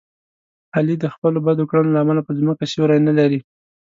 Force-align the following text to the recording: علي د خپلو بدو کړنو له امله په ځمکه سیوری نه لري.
علي 0.75 0.95
د 0.99 1.05
خپلو 1.13 1.37
بدو 1.47 1.63
کړنو 1.69 1.93
له 1.93 1.99
امله 2.03 2.21
په 2.27 2.31
ځمکه 2.39 2.63
سیوری 2.71 2.99
نه 3.07 3.13
لري. 3.19 3.39